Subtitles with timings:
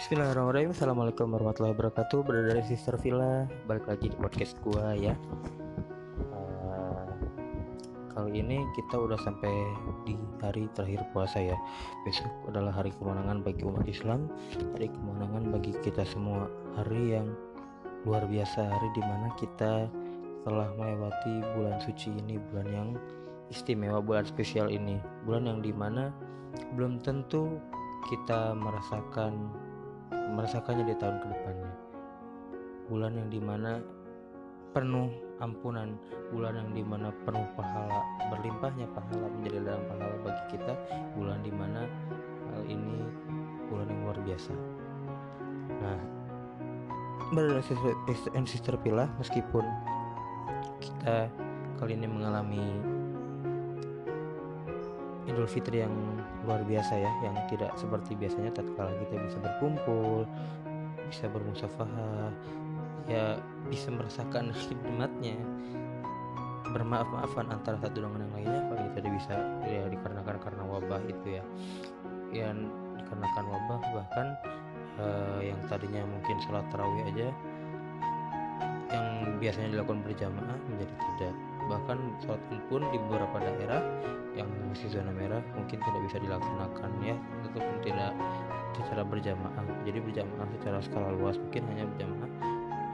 [0.00, 0.72] Bismillahirrahmanirrahim.
[0.72, 2.24] Assalamualaikum warahmatullahi wabarakatuh.
[2.24, 5.12] Berada dari Sister Villa Balik lagi di podcast gua ya.
[6.32, 7.04] Uh,
[8.08, 9.52] Kali ini kita udah sampai
[10.08, 11.52] di hari terakhir puasa ya.
[12.08, 14.32] Besok adalah hari kemenangan bagi umat Islam
[14.72, 16.48] Hari kemenangan bagi kita semua.
[16.80, 17.36] Hari yang
[18.08, 19.84] luar biasa Hari di mana kita
[20.48, 22.88] telah melewati bulan suci ini Bulan yang
[23.52, 24.96] istimewa, bulan spesial ini.
[25.28, 26.08] Bulan yang di mana
[26.72, 27.60] belum tentu
[28.08, 29.68] kita merasakan
[30.10, 31.72] merasakannya di tahun ke depannya
[32.90, 33.78] bulan yang di mana
[34.70, 35.10] penuh
[35.42, 35.98] ampunan
[36.30, 40.72] bulan yang di mana penuh pahala berlimpahnya pahala menjadi dalam pahala bagi kita
[41.18, 41.86] bulan di mana
[42.54, 43.02] hal ini
[43.66, 44.52] bulan yang luar biasa.
[45.82, 46.00] Nah
[47.30, 47.62] brother
[48.34, 49.62] and sister pilah meskipun
[50.82, 51.30] kita
[51.78, 52.66] kali ini mengalami
[55.30, 55.94] Idul Fitri yang
[56.46, 60.24] luar biasa ya yang tidak seperti biasanya tatkala kita bisa berkumpul
[61.10, 62.32] bisa bermusafahah
[63.10, 65.36] ya bisa merasakan khidmatnya
[66.70, 69.34] bermaaf-maafan antara satu dengan yang lainnya kalau kita tidak bisa
[69.66, 71.44] ya dikarenakan karena wabah itu ya.
[72.30, 72.70] Yang
[73.02, 74.26] dikarenakan wabah bahkan
[75.02, 77.28] eh, yang tadinya mungkin sholat tarawih aja
[78.90, 79.06] yang
[79.40, 81.34] biasanya dilakukan berjamaah menjadi tidak.
[81.66, 83.80] Bahkan sholat pun di beberapa daerah
[84.36, 87.16] yang masih zona merah mungkin tidak bisa dilaksanakan ya
[87.48, 88.12] ataupun tidak
[88.76, 89.64] secara berjamaah.
[89.88, 92.30] Jadi berjamaah secara skala luas mungkin hanya berjamaah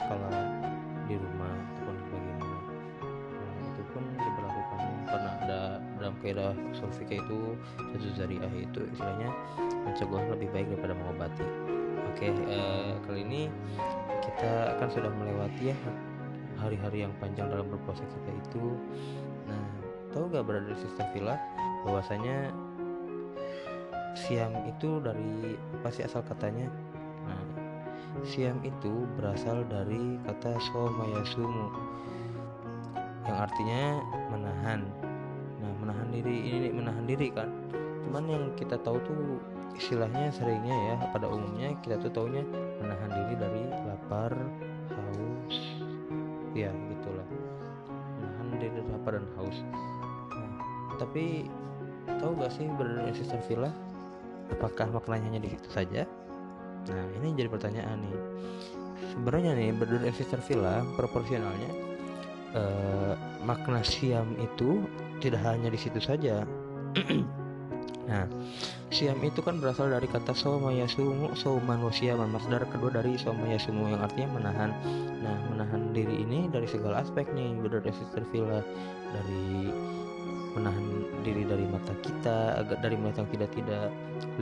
[0.00, 0.32] skala
[1.06, 2.58] di rumah ataupun bagaimana
[3.36, 4.78] nah, itu pun diberlakukan.
[5.06, 5.60] Karena ada
[6.00, 9.28] dalam kaidah sulfika itu satu zariah itu istilahnya
[9.84, 11.46] mencegah lebih baik daripada mengobati.
[12.10, 13.42] Oke eh, kali ini
[14.24, 15.76] kita akan sudah melewati ya
[16.60, 18.76] hari-hari yang panjang dalam berpuasa kita itu
[19.48, 19.66] nah
[20.12, 21.34] tahu gak berada di sistem villa
[21.88, 22.52] bahwasanya
[24.14, 26.66] siam itu dari apa sih asal katanya?
[27.26, 27.42] Nah
[28.26, 31.70] siam itu berasal dari kata somayasumu
[33.24, 33.82] yang artinya
[34.34, 34.80] menahan.
[35.62, 37.48] Nah menahan diri ini menahan diri kan?
[38.08, 39.38] Cuman yang kita tahu tuh
[39.78, 42.42] istilahnya seringnya ya pada umumnya kita tuh taunya
[42.82, 44.34] menahan diri dari lapar
[44.90, 45.29] haus
[46.54, 47.26] ya gitulah
[48.20, 49.58] menahan diri dari lapar dan haus.
[50.34, 50.50] Nah,
[50.98, 51.46] tapi
[52.18, 53.70] tahu gak sih berada sister villa?
[54.50, 56.02] Apakah maknanya hanya di situ saja?
[56.90, 58.16] Nah ini jadi pertanyaan nih.
[59.14, 61.70] Sebenarnya nih berada sister villa proporsionalnya
[62.56, 63.14] eh,
[63.46, 64.84] makna siam itu
[65.22, 66.44] tidak hanya di situ saja.
[68.10, 68.26] Nah
[68.90, 74.34] siam itu kan berasal dari kata somayasumu soman wasiaman masdar kedua dari somayasumu yang artinya
[74.34, 74.70] menahan.
[75.22, 78.60] Nah menahan diri ini dari segala aspek nih berdasarkan sister villa
[79.14, 79.70] dari
[80.58, 80.86] menahan
[81.22, 83.86] diri dari mata kita agar dari mata yang tidak tidak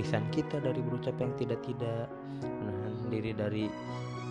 [0.00, 2.09] lisan kita dari berucap yang tidak tidak
[2.41, 3.65] menahan diri dari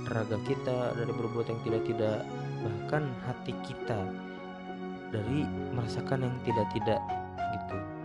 [0.10, 2.18] raga kita dari berbuat yang tidak tidak
[2.66, 4.00] bahkan hati kita
[5.14, 5.46] dari
[5.78, 7.02] merasakan yang tidak tidak
[7.54, 7.97] gitu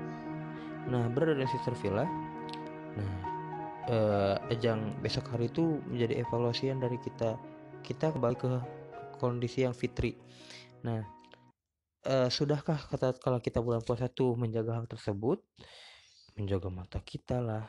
[0.91, 2.07] nah berada di sister villa.
[2.99, 3.15] Nah
[3.91, 7.39] eh, ajang besok hari itu menjadi evaluasian dari kita.
[7.83, 8.49] Kita kembali ke
[9.19, 10.15] kondisi yang fitri.
[10.87, 11.03] Nah
[12.07, 15.43] eh, sudahkah kata kalau kita bulan puasa tuh menjaga hal tersebut?
[16.39, 17.67] Menjaga mata kita lah.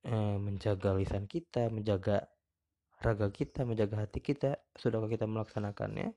[0.00, 2.24] Eh, menjaga lisan kita menjaga
[3.00, 4.60] raga kita menjaga hati kita.
[4.76, 6.14] Sudahkah kita melaksanakannya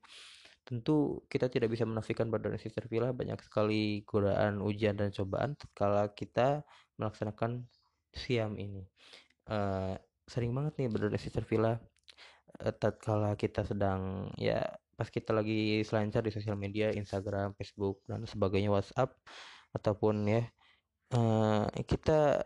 [0.64, 6.08] Tentu kita tidak bisa menafikan pada sister villa banyak sekali godaan, ujian dan cobaan tatkala
[6.16, 6.64] kita
[6.96, 7.68] melaksanakan
[8.16, 8.88] siam ini.
[9.44, 9.92] Uh,
[10.24, 11.76] sering banget nih berada sister villa
[12.64, 14.64] uh, tatkala kita sedang ya
[14.96, 19.12] pas kita lagi selancar di sosial media, Instagram, Facebook dan sebagainya, WhatsApp
[19.74, 20.42] ataupun ya
[21.12, 22.40] uh, kita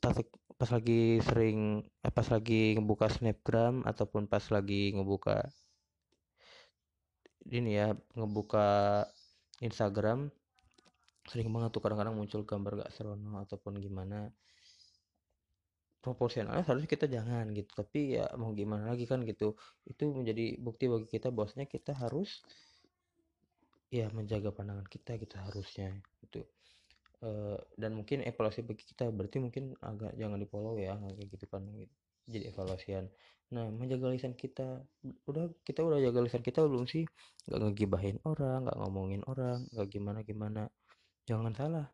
[0.00, 0.16] pas,
[0.56, 1.84] pas lagi sering
[2.14, 5.44] pas lagi ngebuka snapgram ataupun pas lagi ngebuka
[7.48, 9.04] ini ya ngebuka
[9.64, 10.28] Instagram
[11.28, 14.32] sering banget tuh kadang-kadang muncul gambar gak serono ataupun gimana.
[15.98, 19.58] Proporsionalnya seharusnya kita jangan gitu tapi ya mau gimana lagi kan gitu.
[19.84, 22.40] Itu menjadi bukti bagi kita bosnya kita harus
[23.92, 25.92] ya menjaga pandangan kita kita harusnya
[26.24, 26.48] gitu.
[27.20, 27.28] E,
[27.76, 31.66] dan mungkin evaluasi bagi kita berarti mungkin agak jangan di follow ya kayak gitu kan
[31.76, 33.08] gitu jadi evaluasian.
[33.48, 34.84] Nah menjaga lisan kita
[35.24, 37.08] udah kita udah jaga lisan kita belum sih?
[37.48, 40.62] Nggak ngegibahin orang nggak ngomongin orang nggak gimana gimana
[41.24, 41.86] jangan salah.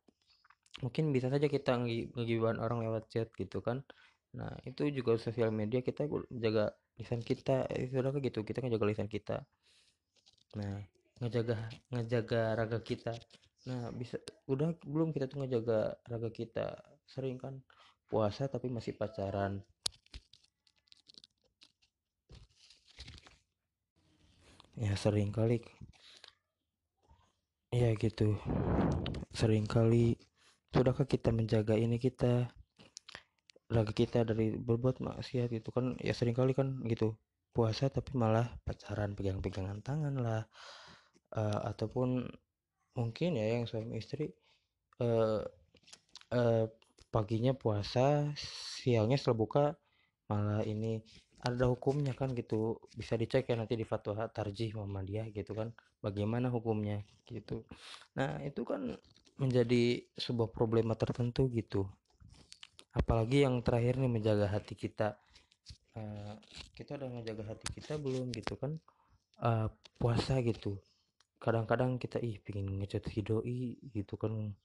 [0.83, 1.79] Mungkin bisa saja kita
[2.19, 3.87] ngegibahin orang lewat chat gitu kan.
[4.35, 7.71] Nah itu juga sosial media kita jaga lisan kita.
[7.71, 9.47] Itu udah gitu kita ngejaga lisan kita.
[10.59, 10.83] Nah
[11.23, 13.15] ngejaga ngejaga raga kita.
[13.71, 14.19] Nah bisa
[14.51, 16.83] udah belum kita tuh ngejaga raga kita.
[17.07, 17.63] Sering kan
[18.11, 19.63] puasa tapi masih pacaran
[24.79, 25.63] ya sering kali.
[27.75, 28.39] Ya gitu.
[29.35, 30.15] Sering kali
[30.75, 32.51] sudahkah kita menjaga ini kita?
[33.71, 35.99] Raga kita dari berbuat maksiat gitu kan.
[35.99, 37.19] Ya sering kali kan gitu.
[37.55, 40.43] Puasa tapi malah pacaran pegang-pegangan tangan lah.
[41.35, 42.31] Uh, ataupun
[42.95, 44.31] mungkin ya yang suami istri
[45.03, 45.43] uh,
[46.31, 46.65] uh,
[47.11, 48.31] paginya puasa
[48.79, 49.65] siangnya setelah buka
[50.31, 51.03] malah ini
[51.45, 52.81] ada hukumnya kan gitu.
[52.97, 55.77] Bisa dicek ya nanti di fatwa tarjih Muhammadiyah gitu kan.
[56.01, 57.69] Bagaimana hukumnya gitu.
[58.17, 58.97] Nah itu kan
[59.37, 61.85] menjadi sebuah problema tertentu gitu.
[62.97, 65.21] Apalagi yang terakhir nih menjaga hati kita.
[65.95, 66.35] Uh,
[66.75, 68.81] kita udah menjaga hati kita belum gitu kan?
[69.39, 69.69] Uh,
[70.01, 70.81] puasa gitu.
[71.43, 74.57] Kadang-kadang kita ih pingin ngecat si doi gitu kan.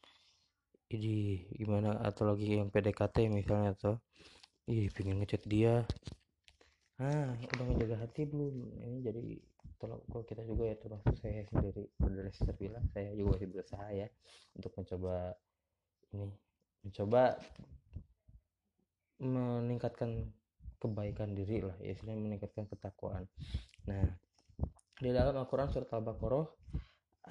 [0.89, 1.99] Ini gimana?
[2.01, 3.93] Atau lagi yang PDKT misalnya atau
[4.69, 5.83] ih pingin ngecat dia
[6.99, 9.23] ah udah menjaga hati belum ini jadi
[9.79, 14.07] tolong kalau kita juga ya termasuk saya sendiri berdiri terbilang saya juga masih berusaha ya
[14.59, 15.15] untuk mencoba
[16.11, 16.27] ini
[16.83, 17.21] mencoba
[19.19, 20.31] meningkatkan
[20.79, 23.27] kebaikan diri lah ya istilahnya meningkatkan ketakwaan.
[23.87, 24.03] Nah
[24.99, 26.47] di dalam Al-Quran surat Al-Baqarah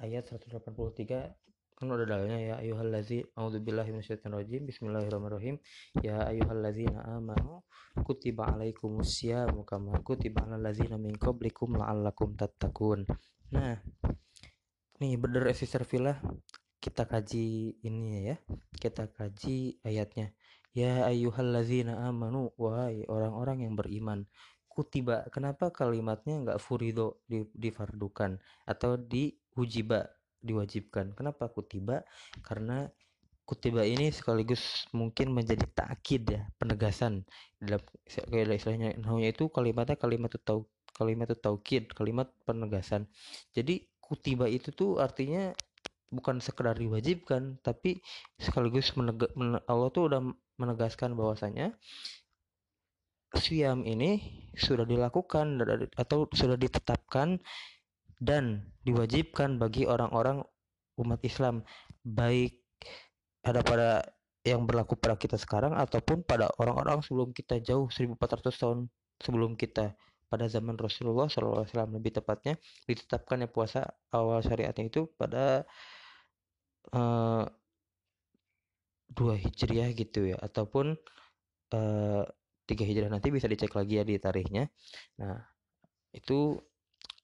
[0.01, 1.48] ayat 183
[1.79, 4.67] kan udah dalilnya ya ayyuhallazi a'udzubillahi minasyaitonirrajim.
[4.67, 5.63] Bismillahirrahmanirrahim.
[6.03, 7.63] Ya ayyuhallazina amanu
[8.03, 13.07] kutiba alaikumusyamu kama kutiba alal ladzina min qablikum la'allakum tattaqun.
[13.55, 13.79] Nah
[14.99, 16.19] nih bener sister villa
[16.83, 18.35] kita kaji ini ya.
[18.75, 20.35] Kita kaji ayatnya.
[20.75, 24.27] Ya ayyuhallazina amanu wahai orang-orang yang beriman
[24.67, 25.31] kutiba.
[25.31, 28.35] Kenapa kalimatnya nggak furido di, difardukan
[28.67, 31.15] atau diujiba diwajibkan.
[31.15, 32.03] Kenapa kutiba?
[32.43, 32.87] Karena
[33.43, 37.25] kutiba ini sekaligus mungkin menjadi takkid ya, penegasan
[37.57, 43.07] dalam kayak istilahnya namanya itu kalimatnya kalimat tau kalimat taukid, kalimat penegasan.
[43.55, 45.55] Jadi kutiba itu tuh artinya
[46.11, 48.03] bukan sekedar diwajibkan, tapi
[48.35, 50.21] sekaligus menega, men, Allah tuh udah
[50.59, 51.71] menegaskan bahwasanya
[53.37, 54.19] siam ini
[54.57, 55.61] sudah dilakukan
[55.95, 57.37] atau sudah ditetapkan
[58.19, 60.43] dan diwajibkan bagi orang-orang
[60.99, 61.63] umat Islam
[62.03, 62.59] baik
[63.47, 64.03] ada pada
[64.43, 68.79] yang berlaku pada kita sekarang ataupun pada orang-orang sebelum kita jauh 1400 tahun
[69.19, 69.95] sebelum kita.
[70.29, 72.53] Pada zaman Rasulullah SAW lebih tepatnya
[72.85, 73.81] ditetapkan ya puasa
[74.13, 75.65] awal syariatnya itu pada
[76.93, 77.49] uh,
[79.09, 80.93] dua hijriah gitu ya ataupun
[81.73, 82.23] uh,
[82.69, 84.69] tiga hijriah nanti bisa dicek lagi ya di tarikhnya.
[85.17, 85.41] Nah
[86.13, 86.61] itu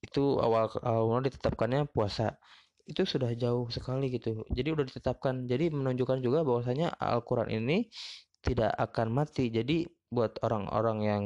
[0.05, 2.37] itu awal awal ditetapkannya puasa.
[2.85, 4.45] Itu sudah jauh sekali gitu.
[4.53, 5.49] Jadi udah ditetapkan.
[5.49, 7.89] Jadi menunjukkan juga bahwasanya Al-Quran ini
[8.45, 9.49] tidak akan mati.
[9.49, 11.23] Jadi buat orang-orang yang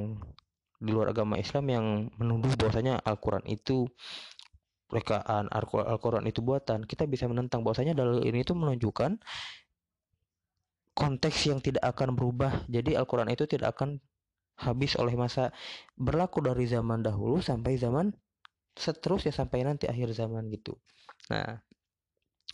[0.79, 1.85] di luar agama Islam yang
[2.15, 3.91] menuduh bahwasanya Al-Quran itu
[4.89, 9.21] rekaan Al-Quran itu buatan kita bisa menentang bahwasanya dalil ini itu menunjukkan
[10.95, 12.63] konteks yang tidak akan berubah.
[12.71, 13.99] Jadi Al-Quran itu tidak akan
[14.59, 15.55] habis oleh masa
[15.95, 18.11] berlaku dari zaman dahulu sampai zaman
[18.79, 20.79] seterusnya sampai nanti akhir zaman gitu.
[21.27, 21.59] Nah,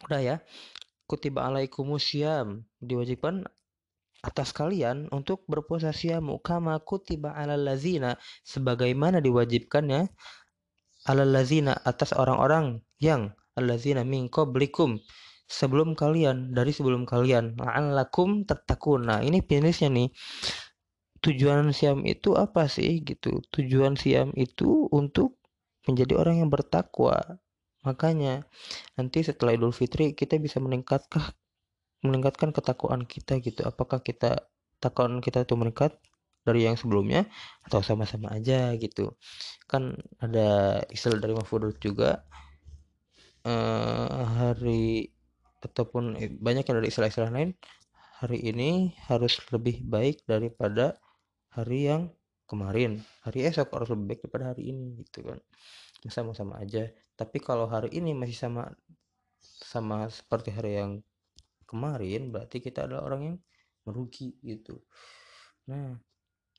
[0.10, 0.38] udah ya.
[1.06, 3.46] Kutiba alaikumusyam diwajibkan
[4.26, 10.10] atas kalian untuk berpuasa siam kama kutiba alal lazina sebagaimana diwajibkannya
[11.06, 14.98] alal lazina atas orang-orang yang allazina min qablikum
[15.46, 19.06] sebelum kalian dari sebelum kalian la'allakum tattaqun.
[19.06, 20.10] Nah, ini finishnya nih.
[21.22, 23.42] Tujuan siam itu apa sih gitu?
[23.50, 25.42] Tujuan siam itu untuk
[25.86, 27.40] menjadi orang yang bertakwa.
[27.86, 28.46] Makanya
[28.98, 31.34] nanti setelah Idul Fitri kita bisa meningkatkan
[32.06, 33.66] meningkatkan ketakwaan kita gitu.
[33.66, 34.50] Apakah kita
[34.82, 35.98] takwaan kita itu meningkat
[36.46, 37.26] dari yang sebelumnya
[37.66, 39.18] atau sama-sama aja gitu.
[39.66, 42.22] Kan ada istilah dari Mahfudut juga
[43.42, 45.10] uh, hari
[45.66, 47.58] ataupun eh, banyak yang dari istilah-istilah lain
[48.22, 51.02] hari ini harus lebih baik daripada
[51.50, 52.14] hari yang
[52.46, 55.40] kemarin hari esok harus lebih baik daripada hari ini gitu kan.
[56.06, 56.86] Sama-sama aja.
[57.18, 58.70] Tapi kalau hari ini masih sama
[59.42, 60.92] sama seperti hari yang
[61.66, 63.38] kemarin berarti kita adalah orang yang
[63.86, 64.82] merugi gitu.
[65.70, 65.98] Nah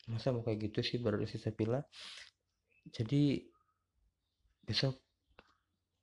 [0.06, 1.82] masa mau kayak gitu sih baru sisa pila
[2.94, 3.42] jadi
[4.62, 5.02] besok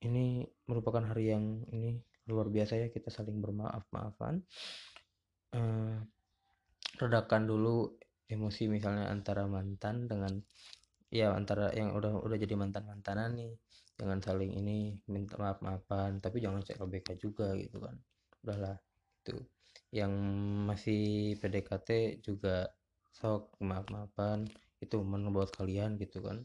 [0.04, 4.44] ini merupakan hari yang ini luar biasa ya kita saling bermaaf maafan
[5.56, 6.04] uh,
[7.00, 7.96] redakan dulu
[8.34, 10.34] emosi misalnya antara mantan dengan
[11.14, 13.54] ya antara yang udah udah jadi mantan mantanan nih
[14.02, 17.96] jangan saling ini minta maaf maafan tapi jangan cek LBK juga gitu kan.
[18.42, 18.78] Udahlah
[19.22, 19.38] itu.
[19.94, 20.14] Yang
[20.66, 21.04] masih
[21.38, 22.66] PDKT juga
[23.14, 24.50] sok maaf maafan
[24.82, 26.42] itu membuat kalian gitu kan.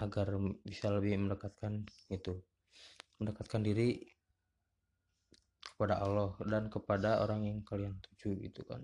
[0.00, 0.32] Agar
[0.64, 2.40] bisa lebih mendekatkan itu
[3.20, 4.00] mendekatkan diri
[5.76, 8.80] kepada Allah dan kepada orang yang kalian tuju gitu kan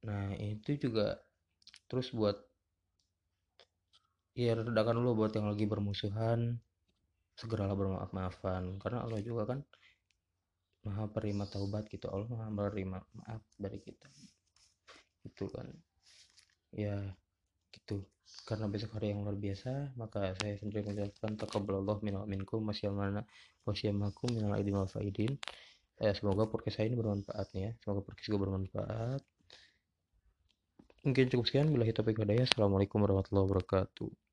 [0.00, 1.20] nah itu juga
[1.90, 2.38] terus buat
[4.32, 6.56] ya redakan dulu buat yang lagi bermusuhan
[7.40, 8.76] segeralah bermaaf-maafan.
[8.76, 9.60] Karena Allah juga kan
[10.84, 12.08] maha penerima taubat gitu.
[12.12, 14.08] Allah maha menerima maaf dari kita.
[15.24, 15.68] Itu kan.
[16.76, 16.96] Ya
[17.72, 18.04] gitu.
[18.46, 23.26] Karena besok hari yang luar biasa maka saya sendiri mengucapkan taqabbalallah minal minkum wasyamana
[23.66, 25.34] wasyamakum minal aidin wal faidin
[25.98, 27.70] eh, semoga podcast saya ini bermanfaat nih ya.
[27.82, 29.22] Semoga podcast gue bermanfaat
[31.00, 34.29] mungkin cukup sekian bila topik hidayah assalamualaikum warahmatullahi wabarakatuh